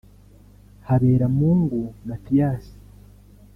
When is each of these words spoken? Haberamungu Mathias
Haberamungu 0.87 1.81
Mathias 2.07 2.65